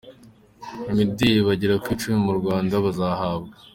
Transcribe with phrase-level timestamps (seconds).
[0.91, 3.55] Imideli bagera ku icumi mu Rwanda bazahabwa.